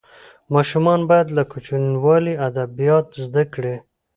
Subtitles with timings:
[0.55, 3.75] ماشومان باید له کوچنیوالي ادبیات زده کړي.